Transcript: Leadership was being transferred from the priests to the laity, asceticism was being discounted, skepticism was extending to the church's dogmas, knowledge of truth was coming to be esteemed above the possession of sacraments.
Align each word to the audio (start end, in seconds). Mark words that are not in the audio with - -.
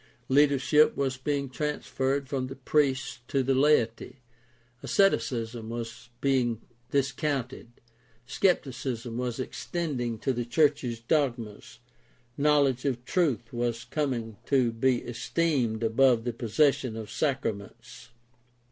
Leadership 0.29 0.97
was 0.97 1.15
being 1.15 1.47
transferred 1.47 2.27
from 2.27 2.47
the 2.47 2.55
priests 2.55 3.19
to 3.27 3.43
the 3.43 3.53
laity, 3.53 4.19
asceticism 4.81 5.69
was 5.69 6.09
being 6.21 6.59
discounted, 6.89 7.67
skepticism 8.25 9.15
was 9.15 9.39
extending 9.39 10.17
to 10.17 10.33
the 10.33 10.43
church's 10.43 10.99
dogmas, 10.99 11.77
knowledge 12.35 12.83
of 12.83 13.05
truth 13.05 13.53
was 13.53 13.83
coming 13.83 14.37
to 14.43 14.71
be 14.71 15.03
esteemed 15.03 15.83
above 15.83 16.23
the 16.23 16.33
possession 16.33 16.95
of 16.97 17.11
sacraments. 17.11 18.09